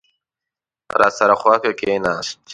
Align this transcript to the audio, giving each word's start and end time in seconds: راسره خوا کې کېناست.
راسره 0.99 1.35
خوا 1.41 1.55
کې 1.63 1.71
کېناست. 1.79 2.37